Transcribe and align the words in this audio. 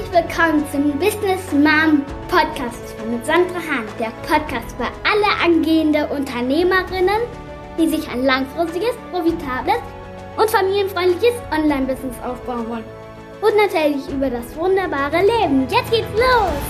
Herzlich 0.00 0.24
willkommen 0.24 0.64
zum 0.72 0.98
Business 0.98 1.52
Mom 1.52 2.02
Podcast 2.28 2.94
mit 3.10 3.26
Sandra 3.26 3.56
Hahn, 3.56 3.84
der 3.98 4.10
Podcast 4.26 4.74
für 4.76 4.86
alle 5.04 5.44
angehende 5.44 6.06
Unternehmerinnen, 6.06 7.20
die 7.78 7.86
sich 7.86 8.08
ein 8.08 8.24
langfristiges, 8.24 8.96
profitables 9.10 9.76
und 10.38 10.48
familienfreundliches 10.48 11.34
Online-Business 11.52 12.16
aufbauen 12.22 12.66
wollen. 12.70 12.84
Und 13.42 13.56
natürlich 13.58 14.08
über 14.08 14.30
das 14.30 14.56
wunderbare 14.56 15.18
Leben. 15.18 15.66
Jetzt 15.68 15.90
geht's 15.90 16.08
los! 16.12 16.62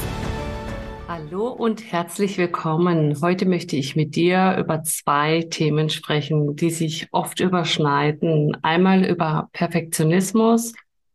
Hallo 1.06 1.50
und 1.50 1.92
herzlich 1.92 2.36
willkommen. 2.36 3.16
Heute 3.22 3.46
möchte 3.46 3.76
ich 3.76 3.94
mit 3.94 4.16
dir 4.16 4.56
über 4.58 4.82
zwei 4.82 5.42
Themen 5.48 5.88
sprechen, 5.88 6.56
die 6.56 6.70
sich 6.70 7.06
oft 7.12 7.38
überschneiden. 7.38 8.56
Einmal 8.62 9.04
über 9.04 9.48
Perfektionismus 9.52 10.72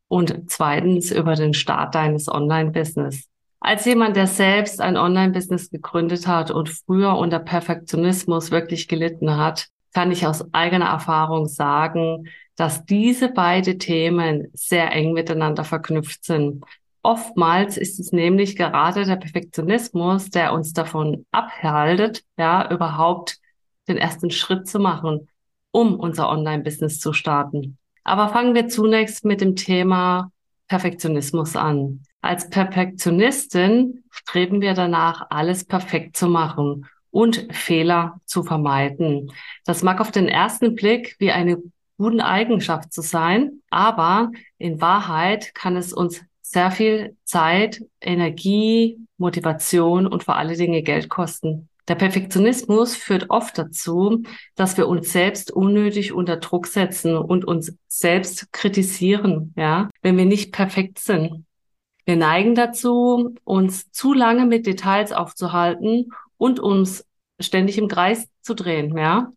und 0.08 0.50
zweitens 0.52 1.12
über 1.12 1.36
den 1.36 1.54
Start 1.54 1.96
deines 1.96 2.28
Online-Business. 2.28 3.28
Als 3.60 3.86
jemand, 3.86 4.16
der 4.16 4.28
selbst 4.28 4.80
ein 4.80 4.98
Online-Business 4.98 5.72
gegründet 5.72 6.28
hat 6.28 6.52
und 6.52 6.70
früher 6.70 7.18
unter 7.18 7.40
Perfektionismus 7.40 8.52
wirklich 8.52 8.88
gelitten 8.88 9.38
hat, 9.38 9.68
kann 9.94 10.12
ich 10.12 10.28
aus 10.28 10.54
eigener 10.54 10.88
Erfahrung 10.88 11.48
sagen, 11.48 12.28
dass 12.56 12.86
diese 12.86 13.30
beiden 13.30 13.80
Themen 13.80 14.48
sehr 14.54 14.92
eng 14.92 15.14
miteinander 15.14 15.64
verknüpft 15.64 16.26
sind. 16.26 16.64
Oftmals 17.02 17.78
ist 17.78 18.00
es 18.00 18.12
nämlich 18.12 18.56
gerade 18.56 19.06
der 19.06 19.16
Perfektionismus, 19.16 20.30
der 20.30 20.54
uns 20.54 20.74
davon 20.74 21.26
abhaltet, 21.32 22.24
ja, 22.38 22.70
überhaupt 22.72 23.38
den 23.88 23.98
ersten 23.98 24.32
Schritt 24.32 24.68
zu 24.68 24.80
machen, 24.80 25.28
um 25.72 26.00
unser 26.00 26.30
Online-Business 26.30 27.00
zu 27.00 27.14
starten. 27.14 27.78
Aber 28.06 28.30
fangen 28.30 28.54
wir 28.56 28.70
zunächst 28.70 29.26
mit 29.26 29.42
dem 29.42 29.56
Thema 29.56 30.32
Perfektionismus 30.68 31.56
an. 31.56 32.04
Als 32.22 32.50
Perfektionistin 32.50 34.04
streben 34.10 34.62
wir 34.62 34.74
danach, 34.74 35.28
alles 35.30 35.66
perfekt 35.66 36.16
zu 36.16 36.28
machen 36.28 36.88
und 37.12 37.48
Fehler 37.52 38.22
zu 38.26 38.44
vermeiden. 38.44 39.32
Das 39.66 39.84
mag 39.84 40.00
auf 40.00 40.12
den 40.12 40.28
ersten 40.28 40.76
Blick 40.76 41.16
wie 41.20 41.32
eine 41.32 41.58
gute 41.98 42.24
Eigenschaft 42.24 42.94
zu 42.94 43.02
sein, 43.02 43.62
aber 43.70 44.32
in 44.58 44.82
Wahrheit 44.82 45.56
kann 45.56 45.76
es 45.76 45.92
uns 45.92 46.22
sehr 46.42 46.72
viel 46.72 47.18
Zeit, 47.24 47.82
Energie, 48.02 49.00
Motivation 49.18 50.06
und 50.06 50.24
vor 50.24 50.36
allen 50.36 50.58
Dingen 50.58 50.84
Geld 50.84 51.10
kosten. 51.10 51.70
Der 51.88 51.96
Perfektionismus 51.96 52.96
führt 52.96 53.30
oft 53.30 53.58
dazu, 53.58 54.24
dass 54.56 54.78
wir 54.78 54.88
uns 54.88 55.12
selbst 55.12 55.52
unnötig 55.52 56.14
unter 56.14 56.38
Druck 56.38 56.66
setzen 56.66 57.16
und 57.16 57.46
uns 57.46 57.78
selbst 57.88 58.52
kritisieren, 58.52 59.54
ja, 59.56 59.90
wenn 60.02 60.18
wir 60.18 60.26
nicht 60.26 60.52
perfekt 60.52 60.98
sind. 61.00 61.46
Wir 62.06 62.16
neigen 62.16 62.56
dazu, 62.56 63.36
uns 63.44 63.92
zu 63.92 64.14
lange 64.14 64.46
mit 64.46 64.66
Details 64.66 65.12
aufzuhalten 65.12 66.12
und 66.38 66.60
uns 66.60 67.06
ständig 67.40 67.78
im 67.78 67.88
Kreis 67.88 68.28
zu 68.42 68.56
drehen, 68.56 68.98
ja, 68.98 69.32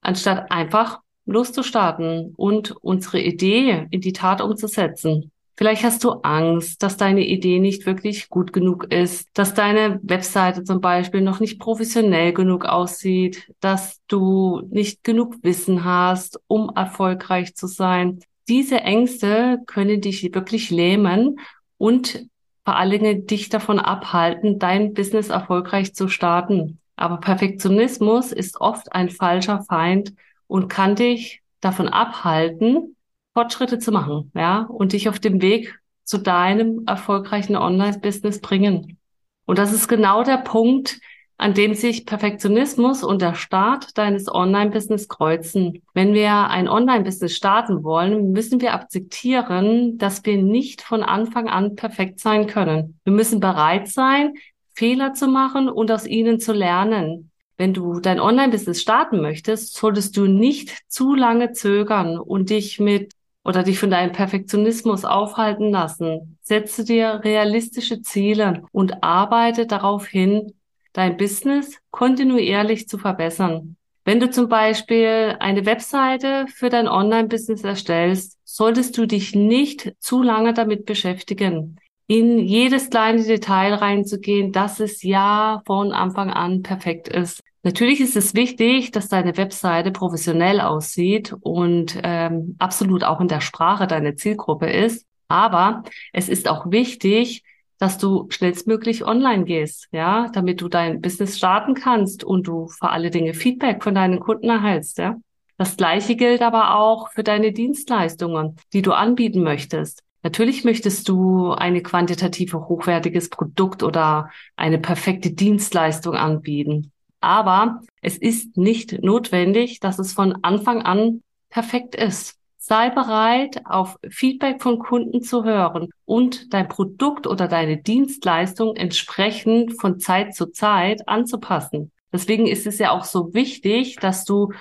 anstatt 0.00 0.50
einfach 0.50 1.00
loszustarten 1.26 2.34
und 2.36 2.72
unsere 2.82 3.20
Idee 3.20 3.86
in 3.90 4.00
die 4.00 4.12
Tat 4.12 4.40
umzusetzen. 4.40 5.30
Vielleicht 5.60 5.84
hast 5.84 6.04
du 6.04 6.12
Angst, 6.22 6.82
dass 6.82 6.96
deine 6.96 7.22
Idee 7.22 7.58
nicht 7.58 7.84
wirklich 7.84 8.30
gut 8.30 8.54
genug 8.54 8.84
ist, 8.84 9.28
dass 9.34 9.52
deine 9.52 10.00
Webseite 10.02 10.64
zum 10.64 10.80
Beispiel 10.80 11.20
noch 11.20 11.38
nicht 11.38 11.60
professionell 11.60 12.32
genug 12.32 12.64
aussieht, 12.64 13.52
dass 13.60 14.00
du 14.08 14.62
nicht 14.70 15.04
genug 15.04 15.36
Wissen 15.42 15.84
hast, 15.84 16.40
um 16.46 16.72
erfolgreich 16.74 17.56
zu 17.56 17.66
sein. 17.66 18.20
Diese 18.48 18.80
Ängste 18.80 19.58
können 19.66 20.00
dich 20.00 20.34
wirklich 20.34 20.70
lähmen 20.70 21.38
und 21.76 22.26
vor 22.64 22.76
allen 22.76 22.92
Dingen 22.92 23.26
dich 23.26 23.50
davon 23.50 23.78
abhalten, 23.78 24.58
dein 24.58 24.94
Business 24.94 25.28
erfolgreich 25.28 25.94
zu 25.94 26.08
starten. 26.08 26.78
Aber 26.96 27.18
Perfektionismus 27.18 28.32
ist 28.32 28.62
oft 28.62 28.94
ein 28.94 29.10
falscher 29.10 29.62
Feind 29.64 30.14
und 30.46 30.70
kann 30.70 30.94
dich 30.94 31.42
davon 31.60 31.86
abhalten, 31.88 32.96
Fortschritte 33.34 33.78
zu 33.78 33.92
machen, 33.92 34.30
ja, 34.34 34.62
und 34.62 34.92
dich 34.92 35.08
auf 35.08 35.18
dem 35.18 35.40
Weg 35.40 35.78
zu 36.04 36.18
deinem 36.18 36.84
erfolgreichen 36.86 37.56
Online-Business 37.56 38.40
bringen. 38.40 38.98
Und 39.46 39.58
das 39.58 39.72
ist 39.72 39.88
genau 39.88 40.24
der 40.24 40.38
Punkt, 40.38 41.00
an 41.40 41.54
dem 41.54 41.72
sich 41.74 42.04
Perfektionismus 42.04 43.02
und 43.02 43.22
der 43.22 43.34
Start 43.34 43.96
deines 43.96 44.32
Online-Business 44.32 45.08
kreuzen. 45.08 45.82
Wenn 45.94 46.12
wir 46.12 46.48
ein 46.48 46.68
Online-Business 46.68 47.34
starten 47.34 47.82
wollen, 47.82 48.32
müssen 48.32 48.60
wir 48.60 48.74
akzeptieren, 48.74 49.96
dass 49.96 50.24
wir 50.26 50.36
nicht 50.36 50.82
von 50.82 51.02
Anfang 51.02 51.48
an 51.48 51.76
perfekt 51.76 52.20
sein 52.20 52.46
können. 52.46 53.00
Wir 53.04 53.14
müssen 53.14 53.40
bereit 53.40 53.88
sein, 53.88 54.34
Fehler 54.74 55.14
zu 55.14 55.28
machen 55.28 55.70
und 55.70 55.90
aus 55.90 56.06
ihnen 56.06 56.40
zu 56.40 56.52
lernen. 56.52 57.30
Wenn 57.56 57.72
du 57.72 58.00
dein 58.00 58.20
Online-Business 58.20 58.80
starten 58.82 59.20
möchtest, 59.20 59.74
solltest 59.74 60.16
du 60.16 60.26
nicht 60.26 60.78
zu 60.88 61.14
lange 61.14 61.52
zögern 61.52 62.18
und 62.18 62.50
dich 62.50 62.80
mit 62.80 63.12
oder 63.50 63.64
dich 63.64 63.80
von 63.80 63.90
deinem 63.90 64.12
Perfektionismus 64.12 65.04
aufhalten 65.04 65.72
lassen. 65.72 66.38
Setze 66.40 66.84
dir 66.84 67.20
realistische 67.24 68.00
Ziele 68.00 68.62
und 68.70 69.02
arbeite 69.02 69.66
darauf 69.66 70.06
hin, 70.06 70.52
dein 70.92 71.16
Business 71.16 71.76
kontinuierlich 71.90 72.88
zu 72.88 72.96
verbessern. 72.96 73.76
Wenn 74.04 74.20
du 74.20 74.30
zum 74.30 74.48
Beispiel 74.48 75.34
eine 75.40 75.66
Webseite 75.66 76.46
für 76.54 76.68
dein 76.68 76.86
Online-Business 76.86 77.64
erstellst, 77.64 78.38
solltest 78.44 78.96
du 78.96 79.06
dich 79.06 79.34
nicht 79.34 79.94
zu 79.98 80.22
lange 80.22 80.54
damit 80.54 80.86
beschäftigen, 80.86 81.76
in 82.06 82.38
jedes 82.38 82.88
kleine 82.88 83.24
Detail 83.24 83.74
reinzugehen, 83.74 84.52
dass 84.52 84.78
es 84.78 85.02
ja 85.02 85.60
von 85.66 85.90
Anfang 85.90 86.30
an 86.30 86.62
perfekt 86.62 87.08
ist. 87.08 87.40
Natürlich 87.62 88.00
ist 88.00 88.16
es 88.16 88.34
wichtig, 88.34 88.90
dass 88.90 89.08
deine 89.08 89.36
Webseite 89.36 89.90
professionell 89.90 90.60
aussieht 90.60 91.34
und 91.40 91.98
ähm, 92.02 92.56
absolut 92.58 93.04
auch 93.04 93.20
in 93.20 93.28
der 93.28 93.42
Sprache 93.42 93.86
deiner 93.86 94.16
Zielgruppe 94.16 94.70
ist. 94.70 95.06
Aber 95.28 95.82
es 96.12 96.28
ist 96.28 96.48
auch 96.48 96.70
wichtig, 96.70 97.44
dass 97.78 97.98
du 97.98 98.26
schnellstmöglich 98.30 99.06
online 99.06 99.44
gehst, 99.44 99.88
ja, 99.92 100.28
damit 100.32 100.60
du 100.60 100.68
dein 100.68 101.00
Business 101.00 101.36
starten 101.36 101.74
kannst 101.74 102.24
und 102.24 102.46
du 102.46 102.68
vor 102.68 102.92
alle 102.92 103.10
Dinge 103.10 103.34
Feedback 103.34 103.82
von 103.82 103.94
deinen 103.94 104.20
Kunden 104.20 104.48
erhältst, 104.48 104.98
ja. 104.98 105.16
Das 105.56 105.76
Gleiche 105.76 106.16
gilt 106.16 106.40
aber 106.40 106.76
auch 106.76 107.10
für 107.10 107.22
deine 107.22 107.52
Dienstleistungen, 107.52 108.56
die 108.72 108.80
du 108.80 108.92
anbieten 108.92 109.42
möchtest. 109.42 110.02
Natürlich 110.22 110.64
möchtest 110.64 111.08
du 111.08 111.52
eine 111.52 111.82
quantitative, 111.82 112.68
hochwertiges 112.68 113.28
Produkt 113.28 113.82
oder 113.82 114.30
eine 114.56 114.78
perfekte 114.78 115.32
Dienstleistung 115.32 116.14
anbieten. 116.14 116.92
Aber 117.20 117.82
es 118.00 118.16
ist 118.16 118.56
nicht 118.56 119.02
notwendig, 119.02 119.80
dass 119.80 119.98
es 119.98 120.12
von 120.12 120.38
Anfang 120.42 120.82
an 120.82 121.22
perfekt 121.50 121.94
ist. 121.94 122.36
Sei 122.56 122.90
bereit, 122.90 123.62
auf 123.64 123.98
Feedback 124.08 124.62
von 124.62 124.78
Kunden 124.78 125.22
zu 125.22 125.44
hören 125.44 125.88
und 126.04 126.52
dein 126.52 126.68
Produkt 126.68 127.26
oder 127.26 127.48
deine 127.48 127.78
Dienstleistung 127.78 128.76
entsprechend 128.76 129.80
von 129.80 129.98
Zeit 129.98 130.34
zu 130.34 130.46
Zeit 130.46 131.08
anzupassen. 131.08 131.90
Deswegen 132.12 132.46
ist 132.46 132.66
es 132.66 132.78
ja 132.78 132.90
auch 132.90 133.04
so 133.04 133.32
wichtig, 133.34 133.96
dass 133.96 134.24
du 134.24 134.52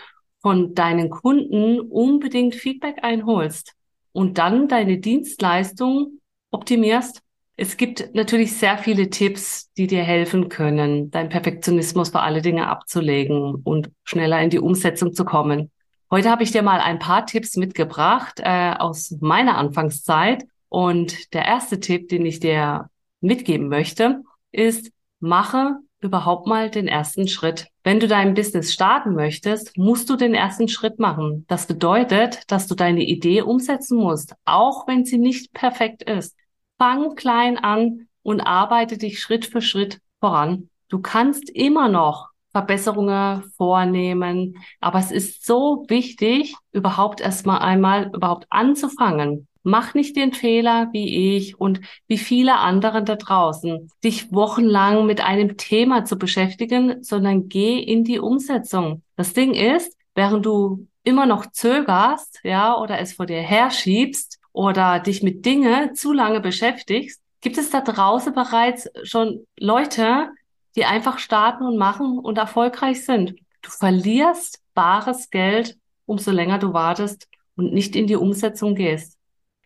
von 0.42 0.74
deinen 0.74 1.10
Kunden 1.10 1.80
unbedingt 1.80 2.56
Feedback 2.56 3.04
einholst 3.04 3.74
und 4.12 4.38
dann 4.38 4.68
deine 4.68 5.00
Dienstleistung 5.00 6.20
optimierst. 6.52 7.22
Es 7.62 7.76
gibt 7.76 8.16
natürlich 8.16 8.54
sehr 8.54 8.78
viele 8.78 9.10
Tipps, 9.10 9.70
die 9.74 9.86
dir 9.86 10.02
helfen 10.02 10.48
können, 10.48 11.12
deinen 11.12 11.28
Perfektionismus 11.28 12.12
für 12.12 12.22
alle 12.22 12.42
Dinge 12.42 12.68
abzulegen 12.68 13.56
und 13.66 13.92
schneller 14.06 14.42
in 14.42 14.50
die 14.50 14.60
Umsetzung 14.60 15.14
zu 15.14 15.26
kommen. 15.26 15.70
Heute 16.10 16.30
habe 16.30 16.44
ich 16.44 16.54
dir 16.54 16.62
mal 16.62 16.80
ein 16.80 17.00
paar 17.00 17.26
Tipps 17.26 17.58
mitgebracht 17.58 18.40
äh, 18.42 18.76
aus 18.80 19.14
meiner 19.20 19.58
Anfangszeit. 19.58 20.46
Und 20.70 21.34
der 21.34 21.44
erste 21.44 21.82
Tipp, 21.82 22.08
den 22.08 22.26
ich 22.26 22.40
dir 22.40 22.90
mitgeben 23.20 23.68
möchte, 23.68 24.22
ist, 24.54 24.94
mache 25.20 25.80
überhaupt 26.00 26.48
mal 26.48 26.70
den 26.70 26.88
ersten 26.88 27.28
Schritt. 27.28 27.68
Wenn 27.84 28.00
du 28.00 28.08
dein 28.08 28.36
Business 28.36 28.72
starten 28.72 29.16
möchtest, 29.16 29.78
musst 29.78 30.10
du 30.10 30.16
den 30.16 30.34
ersten 30.34 30.70
Schritt 30.70 30.98
machen. 30.98 31.44
Das 31.50 31.68
bedeutet, 31.68 32.40
dass 32.48 32.68
du 32.68 32.76
deine 32.76 33.04
Idee 33.04 33.42
umsetzen 33.42 33.98
musst, 33.98 34.34
auch 34.46 34.88
wenn 34.88 35.04
sie 35.04 35.18
nicht 35.18 35.52
perfekt 35.52 36.04
ist. 36.04 36.38
Fang 36.80 37.16
klein 37.16 37.58
an 37.58 38.08
und 38.24 38.42
arbeite 38.42 38.98
dich 38.98 39.20
Schritt 39.20 39.46
für 39.46 39.62
Schritt 39.62 40.00
voran. 40.22 40.70
Du 40.88 41.00
kannst 41.00 41.50
immer 41.50 41.90
noch 41.90 42.30
Verbesserungen 42.52 43.44
vornehmen, 43.58 44.56
aber 44.80 45.00
es 45.00 45.12
ist 45.12 45.46
so 45.46 45.86
wichtig, 45.88 46.56
überhaupt 46.72 47.22
erstmal 47.22 47.60
einmal 47.60 48.10
überhaupt 48.14 48.48
anzufangen. 48.50 49.48
Mach 49.62 49.94
nicht 49.94 50.16
den 50.16 50.32
Fehler 50.34 50.88
wie 50.94 51.36
ich 51.36 51.60
und 51.60 51.82
wie 52.08 52.18
viele 52.18 52.58
andere 52.58 53.04
da 53.04 53.18
draußen, 53.18 53.92
dich 54.04 54.32
wochenlang 54.32 55.06
mit 55.06 55.22
einem 55.22 55.58
Thema 55.58 56.06
zu 56.06 56.18
beschäftigen, 56.18 57.04
sondern 57.04 57.50
geh 57.50 57.78
in 57.78 58.06
die 58.06 58.20
Umsetzung. 58.20 59.04
Das 59.18 59.34
Ding 59.34 59.54
ist, 59.54 59.98
während 60.16 60.46
du 60.46 60.88
immer 61.04 61.26
noch 61.26 61.52
zögerst, 61.52 62.40
ja, 62.44 62.78
oder 62.78 63.00
es 63.00 63.14
vor 63.14 63.26
dir 63.26 63.42
herschiebst, 63.42 64.39
oder 64.52 65.00
dich 65.00 65.24
mit 65.24 65.46
Dinge 65.46 65.94
zu 65.94 66.14
lange 66.14 66.42
beschäftigst, 66.42 67.22
Gibt 67.42 67.58
es 67.58 67.70
da 67.70 67.82
draußen 67.82 68.34
bereits 68.34 68.90
schon 69.04 69.46
Leute, 69.58 70.30
die 70.76 70.86
einfach 70.86 71.20
starten 71.20 71.64
und 71.64 71.78
machen 71.78 72.20
und 72.20 72.38
erfolgreich 72.38 73.06
sind? 73.06 73.36
Du 73.62 73.70
verlierst 73.70 74.62
bares 74.74 75.30
Geld, 75.30 75.78
umso 76.06 76.32
länger 76.32 76.60
du 76.60 76.74
wartest 76.74 77.30
und 77.56 77.74
nicht 77.74 77.96
in 77.96 78.08
die 78.08 78.18
Umsetzung 78.18 78.76
gehst. 78.76 79.18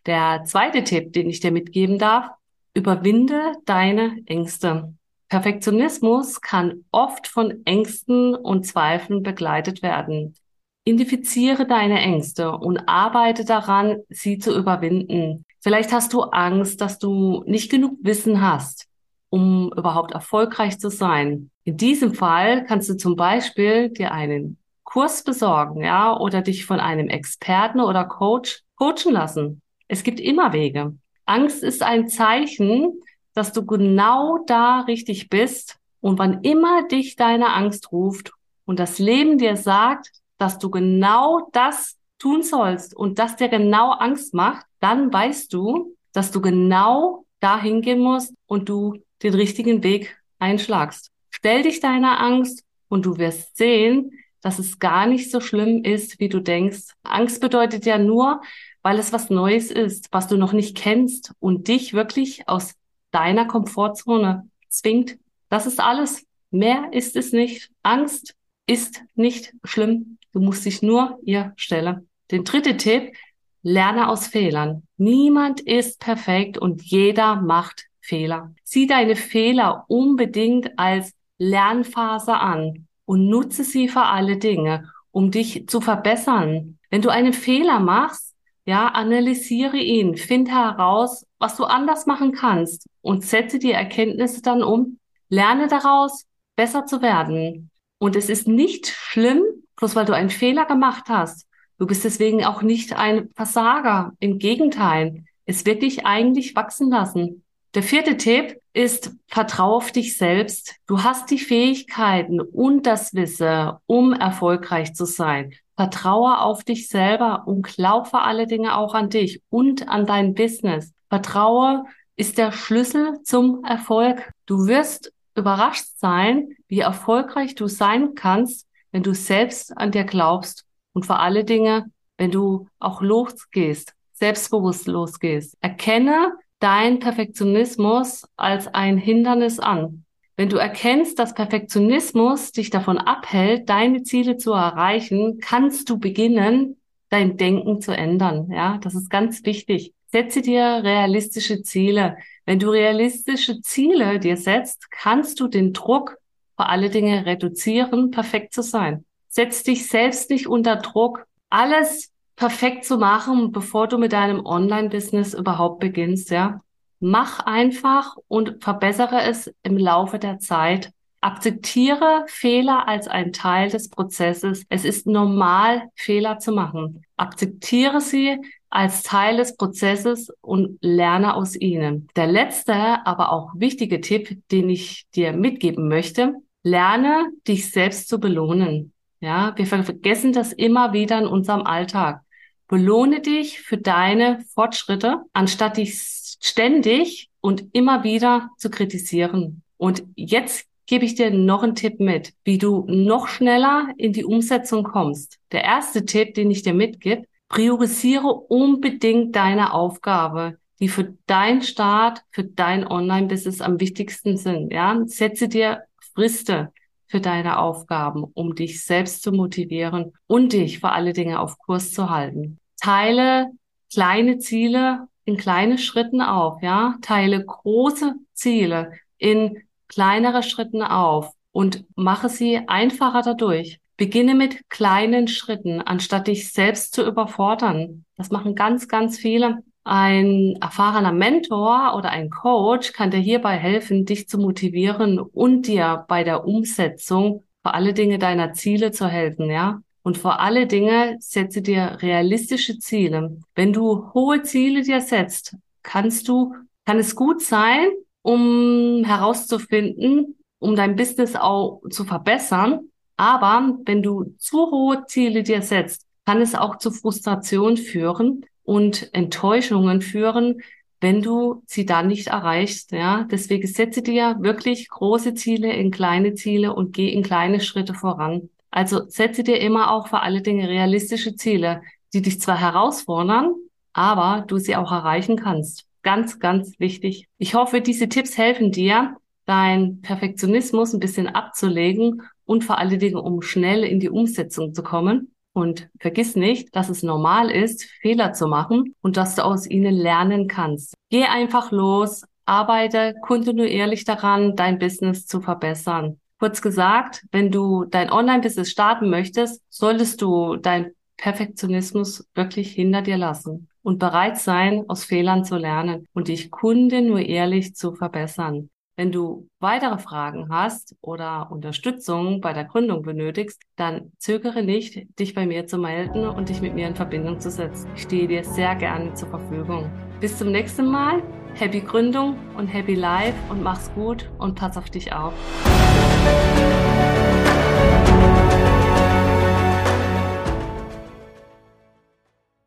Der 0.05 0.43
zweite 0.45 0.83
Tipp, 0.83 1.13
den 1.13 1.29
ich 1.29 1.39
dir 1.39 1.51
mitgeben 1.51 1.97
darf, 1.97 2.29
überwinde 2.75 3.53
deine 3.65 4.21
Ängste. 4.25 4.93
Perfektionismus 5.29 6.41
kann 6.41 6.85
oft 6.91 7.27
von 7.27 7.65
Ängsten 7.65 8.35
und 8.35 8.67
Zweifeln 8.67 9.23
begleitet 9.23 9.81
werden. 9.81 10.35
Identifiziere 10.85 11.65
deine 11.65 11.99
Ängste 11.99 12.51
und 12.51 12.89
arbeite 12.89 13.45
daran, 13.45 13.97
sie 14.09 14.37
zu 14.37 14.57
überwinden. 14.57 15.45
Vielleicht 15.61 15.93
hast 15.93 16.11
du 16.11 16.23
Angst, 16.23 16.81
dass 16.81 16.99
du 16.99 17.43
nicht 17.45 17.71
genug 17.71 17.97
Wissen 18.01 18.41
hast, 18.41 18.87
um 19.29 19.71
überhaupt 19.77 20.11
erfolgreich 20.11 20.77
zu 20.79 20.89
sein. 20.89 21.51
In 21.63 21.77
diesem 21.77 22.13
Fall 22.13 22.65
kannst 22.65 22.89
du 22.89 22.97
zum 22.97 23.15
Beispiel 23.15 23.89
dir 23.89 24.11
einen 24.11 24.57
Kurs 24.83 25.23
besorgen, 25.23 25.83
ja, 25.83 26.19
oder 26.19 26.41
dich 26.41 26.65
von 26.65 26.79
einem 26.79 27.07
Experten 27.07 27.79
oder 27.79 28.03
Coach 28.03 28.61
coachen 28.75 29.13
lassen. 29.13 29.61
Es 29.87 30.03
gibt 30.03 30.19
immer 30.19 30.51
Wege. 30.51 30.97
Angst 31.25 31.63
ist 31.63 31.81
ein 31.81 32.09
Zeichen, 32.09 32.99
dass 33.33 33.53
du 33.53 33.65
genau 33.65 34.39
da 34.45 34.81
richtig 34.81 35.29
bist 35.29 35.77
und 36.01 36.19
wann 36.19 36.41
immer 36.41 36.85
dich 36.87 37.15
deine 37.15 37.53
Angst 37.53 37.91
ruft 37.93 38.33
und 38.65 38.79
das 38.79 38.99
Leben 38.99 39.37
dir 39.37 39.55
sagt, 39.55 40.11
dass 40.43 40.59
du 40.59 40.69
genau 40.69 41.47
das 41.53 41.97
tun 42.19 42.43
sollst 42.43 42.93
und 42.93 43.17
das 43.17 43.37
dir 43.37 43.47
genau 43.47 43.91
Angst 43.91 44.33
macht, 44.33 44.65
dann 44.81 45.13
weißt 45.13 45.53
du, 45.53 45.95
dass 46.11 46.31
du 46.31 46.41
genau 46.41 47.23
dahin 47.39 47.81
gehen 47.81 47.99
musst 47.99 48.33
und 48.45 48.67
du 48.67 49.01
den 49.23 49.35
richtigen 49.35 49.83
Weg 49.83 50.17
einschlagst. 50.39 51.11
Stell 51.29 51.63
dich 51.63 51.79
deiner 51.79 52.19
Angst 52.19 52.65
und 52.89 53.05
du 53.05 53.17
wirst 53.17 53.55
sehen, 53.55 54.19
dass 54.41 54.59
es 54.59 54.79
gar 54.79 55.07
nicht 55.07 55.31
so 55.31 55.39
schlimm 55.39 55.85
ist, 55.85 56.19
wie 56.19 56.27
du 56.27 56.41
denkst. 56.41 56.91
Angst 57.03 57.39
bedeutet 57.39 57.85
ja 57.85 57.97
nur, 57.97 58.41
weil 58.81 58.99
es 58.99 59.13
was 59.13 59.29
Neues 59.29 59.71
ist, 59.71 60.09
was 60.11 60.27
du 60.27 60.35
noch 60.35 60.51
nicht 60.51 60.75
kennst 60.75 61.31
und 61.39 61.69
dich 61.69 61.93
wirklich 61.93 62.49
aus 62.49 62.73
deiner 63.11 63.45
Komfortzone 63.45 64.49
zwingt. 64.67 65.17
Das 65.47 65.67
ist 65.67 65.79
alles. 65.79 66.25
Mehr 66.51 66.89
ist 66.91 67.15
es 67.15 67.31
nicht. 67.31 67.71
Angst 67.81 68.35
ist 68.67 69.01
nicht 69.15 69.53
schlimm. 69.63 70.17
Du 70.33 70.39
musst 70.39 70.65
dich 70.65 70.81
nur 70.81 71.19
ihr 71.23 71.53
stellen. 71.55 72.09
Den 72.31 72.43
dritten 72.43 72.77
Tipp, 72.77 73.13
lerne 73.61 74.09
aus 74.09 74.27
Fehlern. 74.27 74.83
Niemand 74.97 75.61
ist 75.61 75.99
perfekt 75.99 76.57
und 76.57 76.81
jeder 76.81 77.35
macht 77.37 77.85
Fehler. 78.01 78.53
Sieh 78.63 78.87
deine 78.87 79.15
Fehler 79.15 79.85
unbedingt 79.87 80.77
als 80.77 81.13
Lernphase 81.37 82.33
an 82.33 82.87
und 83.05 83.29
nutze 83.29 83.63
sie 83.63 83.87
für 83.87 84.03
alle 84.03 84.37
Dinge, 84.37 84.91
um 85.11 85.31
dich 85.31 85.67
zu 85.67 85.81
verbessern. 85.81 86.77
Wenn 86.89 87.01
du 87.01 87.09
einen 87.09 87.33
Fehler 87.33 87.79
machst, 87.79 88.33
ja, 88.65 88.87
analysiere 88.87 89.77
ihn, 89.77 90.15
finde 90.15 90.51
heraus, 90.51 91.25
was 91.37 91.57
du 91.57 91.65
anders 91.65 92.05
machen 92.05 92.31
kannst 92.31 92.87
und 93.01 93.25
setze 93.25 93.59
die 93.59 93.71
Erkenntnisse 93.71 94.41
dann 94.41 94.63
um. 94.63 94.99
Lerne 95.29 95.67
daraus, 95.67 96.25
besser 96.55 96.85
zu 96.85 97.01
werden. 97.01 97.69
Und 97.97 98.15
es 98.15 98.29
ist 98.29 98.47
nicht 98.47 98.87
schlimm, 98.87 99.43
bloß 99.75 99.95
weil 99.95 100.05
du 100.05 100.13
einen 100.13 100.29
Fehler 100.29 100.65
gemacht 100.65 101.05
hast. 101.07 101.47
Du 101.77 101.87
bist 101.87 102.03
deswegen 102.03 102.45
auch 102.45 102.61
nicht 102.61 102.93
ein 102.93 103.29
Versager. 103.35 104.13
Im 104.19 104.39
Gegenteil, 104.39 105.25
es 105.45 105.65
wird 105.65 105.81
dich 105.81 106.05
eigentlich 106.05 106.55
wachsen 106.55 106.89
lassen. 106.89 107.43
Der 107.73 107.83
vierte 107.83 108.17
Tipp 108.17 108.59
ist, 108.73 109.11
vertraue 109.27 109.77
auf 109.77 109.91
dich 109.91 110.15
selbst. 110.15 110.75
Du 110.85 111.03
hast 111.03 111.31
die 111.31 111.39
Fähigkeiten 111.39 112.39
und 112.39 112.85
das 112.85 113.15
Wissen, 113.15 113.71
um 113.87 114.13
erfolgreich 114.13 114.93
zu 114.93 115.05
sein. 115.05 115.53
Vertraue 115.75 116.39
auf 116.39 116.63
dich 116.63 116.87
selber 116.87 117.47
und 117.47 117.63
glaub 117.63 118.07
vor 118.07 118.23
alle 118.23 118.45
Dinge 118.45 118.77
auch 118.77 118.93
an 118.93 119.09
dich 119.09 119.41
und 119.49 119.87
an 119.87 120.05
dein 120.05 120.35
Business. 120.35 120.93
Vertraue 121.09 121.85
ist 122.15 122.37
der 122.37 122.51
Schlüssel 122.51 123.19
zum 123.23 123.63
Erfolg. 123.63 124.31
Du 124.45 124.67
wirst 124.67 125.11
überrascht 125.35 125.87
sein, 125.95 126.55
wie 126.67 126.81
erfolgreich 126.81 127.55
du 127.55 127.67
sein 127.67 128.13
kannst, 128.13 128.67
wenn 128.93 129.03
du 129.03 129.13
selbst 129.13 129.75
an 129.77 129.91
dir 129.91 130.05
glaubst 130.05 130.63
und 130.93 131.05
vor 131.05 131.19
alle 131.19 131.43
Dinge, 131.43 131.91
wenn 132.17 132.31
du 132.31 132.67
auch 132.79 133.01
losgehst, 133.01 133.93
selbstbewusst 134.13 134.87
losgehst. 134.87 135.57
Erkenne 135.59 136.33
dein 136.59 136.99
Perfektionismus 136.99 138.25
als 138.37 138.73
ein 138.73 138.97
Hindernis 138.97 139.59
an. 139.59 140.05
Wenn 140.37 140.49
du 140.49 140.57
erkennst, 140.57 141.19
dass 141.19 141.33
Perfektionismus 141.33 142.53
dich 142.53 142.69
davon 142.69 142.97
abhält, 142.97 143.67
deine 143.67 144.03
Ziele 144.03 144.37
zu 144.37 144.53
erreichen, 144.53 145.39
kannst 145.41 145.89
du 145.89 145.99
beginnen, 145.99 146.77
dein 147.09 147.37
Denken 147.37 147.81
zu 147.81 147.91
ändern. 147.95 148.49
Ja, 148.51 148.77
das 148.77 148.95
ist 148.95 149.09
ganz 149.09 149.43
wichtig. 149.45 149.93
Setze 150.07 150.41
dir 150.41 150.81
realistische 150.83 151.63
Ziele. 151.63 152.17
Wenn 152.45 152.59
du 152.59 152.69
realistische 152.69 153.61
Ziele 153.61 154.19
dir 154.19 154.37
setzt, 154.37 154.89
kannst 154.91 155.39
du 155.39 155.47
den 155.47 155.73
Druck 155.73 156.17
vor 156.55 156.69
alle 156.69 156.89
Dinge 156.89 157.25
reduzieren, 157.25 158.11
perfekt 158.11 158.53
zu 158.53 158.61
sein. 158.61 159.05
Setz 159.27 159.63
dich 159.63 159.87
selbst 159.87 160.29
nicht 160.29 160.47
unter 160.47 160.75
Druck, 160.75 161.25
alles 161.49 162.11
perfekt 162.35 162.85
zu 162.85 162.97
machen, 162.97 163.51
bevor 163.51 163.87
du 163.87 163.97
mit 163.97 164.13
deinem 164.13 164.45
Online-Business 164.45 165.33
überhaupt 165.33 165.79
beginnst, 165.79 166.29
ja. 166.29 166.61
Mach 166.99 167.39
einfach 167.39 168.15
und 168.27 168.63
verbessere 168.63 169.21
es 169.21 169.53
im 169.61 169.77
Laufe 169.77 170.19
der 170.19 170.39
Zeit. 170.39 170.91
Akzeptiere 171.19 172.23
Fehler 172.27 172.87
als 172.87 173.07
ein 173.07 173.33
Teil 173.33 173.69
des 173.69 173.89
Prozesses. 173.89 174.65
Es 174.69 174.85
ist 174.85 175.07
normal, 175.07 175.83
Fehler 175.95 176.39
zu 176.39 176.51
machen. 176.51 177.05
Akzeptiere 177.17 178.01
sie 178.01 178.39
als 178.73 179.03
Teil 179.03 179.37
des 179.37 179.55
Prozesses 179.55 180.31
und 180.41 180.79
lerne 180.81 181.35
aus 181.35 181.55
ihnen. 181.55 182.07
Der 182.15 182.25
letzte, 182.25 182.73
aber 183.05 183.31
auch 183.31 183.51
wichtige 183.55 184.01
Tipp, 184.01 184.39
den 184.51 184.69
ich 184.69 185.05
dir 185.13 185.31
mitgeben 185.31 185.87
möchte, 185.87 186.33
lerne 186.63 187.29
dich 187.47 187.69
selbst 187.69 188.09
zu 188.09 188.19
belohnen. 188.19 188.91
Ja, 189.19 189.53
wir 189.55 189.67
vergessen 189.67 190.33
das 190.33 190.53
immer 190.53 190.91
wieder 190.91 191.19
in 191.19 191.27
unserem 191.27 191.61
Alltag. 191.61 192.21
Belohne 192.67 193.21
dich 193.21 193.61
für 193.61 193.77
deine 193.77 194.43
Fortschritte, 194.55 195.21
anstatt 195.33 195.77
dich 195.77 196.01
ständig 196.41 197.29
und 197.41 197.65
immer 197.73 198.03
wieder 198.03 198.49
zu 198.57 198.71
kritisieren. 198.71 199.61
Und 199.77 200.03
jetzt 200.15 200.65
gebe 200.87 201.05
ich 201.05 201.13
dir 201.13 201.29
noch 201.29 201.61
einen 201.61 201.75
Tipp 201.75 201.99
mit, 201.99 202.33
wie 202.43 202.57
du 202.57 202.85
noch 202.87 203.27
schneller 203.27 203.89
in 203.97 204.13
die 204.13 204.25
Umsetzung 204.25 204.83
kommst. 204.83 205.37
Der 205.51 205.63
erste 205.63 206.05
Tipp, 206.05 206.33
den 206.33 206.49
ich 206.49 206.63
dir 206.63 206.73
mitgebe, 206.73 207.25
priorisiere 207.53 208.29
unbedingt 208.29 209.35
deine 209.35 209.73
Aufgabe, 209.75 210.57
die 210.79 210.87
für 210.87 211.15
dein 211.27 211.61
Start, 211.61 212.23
für 212.31 212.43
dein 212.43 212.87
Online-Business 212.87 213.61
am 213.61 213.79
wichtigsten 213.79 214.37
sind. 214.37 214.73
Ja, 214.73 214.99
setze 215.05 215.47
dir 215.47 215.83
Friste 216.15 216.73
für 217.05 217.21
deine 217.21 217.59
Aufgaben, 217.59 218.23
um 218.23 218.55
dich 218.55 218.83
selbst 218.83 219.21
zu 219.21 219.31
motivieren 219.31 220.13
und 220.25 220.53
dich 220.53 220.79
vor 220.79 220.93
alle 220.93 221.13
Dinge 221.13 221.39
auf 221.39 221.59
Kurs 221.59 221.91
zu 221.91 222.09
halten. 222.09 222.57
Teile 222.81 223.51
kleine 223.91 224.39
Ziele 224.39 225.07
in 225.23 225.37
kleine 225.37 225.77
Schritten 225.77 226.21
auf, 226.21 226.63
ja. 226.63 226.95
Teile 227.03 227.45
große 227.45 228.15
Ziele 228.33 228.93
in 229.19 229.61
kleinere 229.87 230.41
Schritten 230.41 230.81
auf 230.81 231.31
und 231.51 231.85
mache 231.95 232.29
sie 232.29 232.67
einfacher 232.67 233.21
dadurch. 233.21 233.79
Beginne 234.03 234.35
mit 234.35 234.69
kleinen 234.69 235.29
Schritten, 235.29 235.79
anstatt 235.79 236.27
dich 236.27 236.51
selbst 236.51 236.93
zu 236.93 237.07
überfordern. 237.07 238.03
Das 238.17 238.31
machen 238.31 238.53
ganz, 238.53 238.89
ganz 238.89 239.17
viele. 239.17 239.59
Ein 239.85 240.57
erfahrener 240.59 241.13
Mentor 241.13 241.93
oder 241.95 242.09
ein 242.09 242.29
Coach 242.29 242.91
kann 242.91 243.11
dir 243.11 243.21
hierbei 243.21 243.55
helfen, 243.55 244.03
dich 244.03 244.27
zu 244.27 244.39
motivieren 244.39 245.19
und 245.19 245.67
dir 245.67 246.03
bei 246.09 246.25
der 246.25 246.45
Umsetzung 246.45 247.43
vor 247.61 247.75
alle 247.75 247.93
Dinge 247.93 248.19
deiner 248.19 248.51
Ziele 248.51 248.91
zu 248.91 249.07
helfen, 249.07 249.49
ja. 249.49 249.79
Und 250.01 250.17
vor 250.17 250.41
alle 250.41 250.67
Dinge 250.67 251.15
setze 251.19 251.61
dir 251.61 251.99
realistische 252.01 252.79
Ziele. 252.79 253.37
Wenn 253.55 253.71
du 253.71 254.11
hohe 254.13 254.41
Ziele 254.43 254.81
dir 254.81 254.99
setzt, 254.99 255.55
kannst 255.81 256.27
du, 256.27 256.53
kann 256.83 256.99
es 256.99 257.15
gut 257.15 257.41
sein, 257.41 257.87
um 258.21 259.05
herauszufinden, 259.05 260.35
um 260.59 260.75
dein 260.75 260.97
Business 260.97 261.37
auch 261.37 261.79
zu 261.89 262.03
verbessern, 262.03 262.89
aber 263.17 263.77
wenn 263.85 264.01
du 264.01 264.35
zu 264.37 264.71
hohe 264.71 265.05
Ziele 265.05 265.43
dir 265.43 265.61
setzt, 265.61 266.05
kann 266.25 266.41
es 266.41 266.55
auch 266.55 266.77
zu 266.77 266.91
Frustration 266.91 267.77
führen 267.77 268.45
und 268.63 269.13
Enttäuschungen 269.13 270.01
führen, 270.01 270.61
wenn 271.01 271.21
du 271.21 271.63
sie 271.65 271.85
dann 271.85 272.07
nicht 272.07 272.27
erreichst. 272.27 272.91
Ja, 272.93 273.27
deswegen 273.29 273.67
setze 273.67 274.01
dir 274.01 274.37
wirklich 274.39 274.87
große 274.87 275.33
Ziele 275.33 275.73
in 275.73 275.91
kleine 275.91 276.33
Ziele 276.33 276.73
und 276.73 276.93
geh 276.93 277.09
in 277.09 277.23
kleine 277.23 277.59
Schritte 277.59 277.93
voran. 277.93 278.49
Also 278.71 279.07
setze 279.07 279.43
dir 279.43 279.59
immer 279.59 279.91
auch 279.91 280.07
für 280.07 280.21
alle 280.21 280.41
Dinge 280.41 280.67
realistische 280.67 281.35
Ziele, 281.35 281.81
die 282.13 282.21
dich 282.21 282.39
zwar 282.39 282.57
herausfordern, 282.57 283.53
aber 283.91 284.45
du 284.47 284.57
sie 284.57 284.75
auch 284.75 284.91
erreichen 284.91 285.35
kannst. 285.37 285.85
ganz, 286.03 286.39
ganz 286.39 286.79
wichtig. 286.79 287.27
Ich 287.37 287.53
hoffe, 287.55 287.79
diese 287.79 288.09
Tipps 288.09 288.37
helfen 288.37 288.71
dir, 288.71 289.15
dein 289.45 290.01
Perfektionismus 290.01 290.93
ein 290.93 290.99
bisschen 290.99 291.27
abzulegen 291.27 292.21
und 292.45 292.63
vor 292.63 292.77
allen 292.77 292.99
Dingen, 292.99 293.15
um 293.15 293.41
schnell 293.41 293.83
in 293.83 293.99
die 293.99 294.09
Umsetzung 294.09 294.73
zu 294.73 294.83
kommen. 294.83 295.33
Und 295.55 295.87
vergiss 295.99 296.35
nicht, 296.35 296.75
dass 296.75 296.89
es 296.89 297.03
normal 297.03 297.51
ist, 297.51 297.83
Fehler 298.01 298.33
zu 298.33 298.47
machen 298.47 298.95
und 299.01 299.17
dass 299.17 299.35
du 299.35 299.45
aus 299.45 299.69
ihnen 299.69 299.93
lernen 299.93 300.47
kannst. 300.47 300.95
Geh 301.11 301.25
einfach 301.25 301.71
los, 301.71 302.23
arbeite 302.45 303.13
kontinuierlich 303.21 304.03
daran, 304.03 304.55
dein 304.55 304.79
Business 304.79 305.27
zu 305.27 305.41
verbessern. 305.41 306.19
Kurz 306.39 306.61
gesagt, 306.61 307.23
wenn 307.31 307.51
du 307.51 307.85
dein 307.85 308.11
Online-Business 308.11 308.69
starten 308.69 309.09
möchtest, 309.09 309.61
solltest 309.69 310.21
du 310.21 310.57
dein 310.57 310.91
Perfektionismus 311.17 312.27
wirklich 312.33 312.71
hinter 312.71 313.01
dir 313.01 313.17
lassen 313.17 313.69
und 313.81 313.99
bereit 313.99 314.37
sein, 314.37 314.83
aus 314.87 315.05
Fehlern 315.05 315.45
zu 315.45 315.57
lernen 315.57 316.07
und 316.13 316.27
dich 316.27 316.51
kontinuierlich 316.51 317.75
zu 317.75 317.93
verbessern. 317.93 318.69
Wenn 318.95 319.11
du 319.11 319.49
weitere 319.59 319.97
Fragen 319.97 320.49
hast 320.49 320.95
oder 321.01 321.51
Unterstützung 321.51 322.41
bei 322.41 322.53
der 322.53 322.65
Gründung 322.65 323.01
benötigst, 323.01 323.59
dann 323.75 324.11
zögere 324.19 324.61
nicht, 324.61 325.07
dich 325.19 325.33
bei 325.33 325.47
mir 325.47 325.65
zu 325.65 325.79
melden 325.79 326.27
und 326.27 326.49
dich 326.49 326.61
mit 326.61 326.75
mir 326.75 326.87
in 326.87 326.95
Verbindung 326.95 327.39
zu 327.39 327.49
setzen. 327.49 327.89
Ich 327.95 328.03
stehe 328.03 328.27
dir 328.27 328.43
sehr 328.43 328.75
gerne 328.75 329.11
zur 329.15 329.29
Verfügung. 329.29 329.91
Bis 330.19 330.37
zum 330.37 330.51
nächsten 330.51 330.85
Mal. 330.85 331.23
Happy 331.55 331.81
Gründung 331.81 332.37
und 332.55 332.67
Happy 332.67 332.93
Life 332.93 333.35
und 333.49 333.63
mach's 333.63 333.91
gut 333.95 334.29
und 334.37 334.55
pass 334.55 334.77
auf 334.77 334.89
dich 334.89 335.11
auf. 335.11 335.33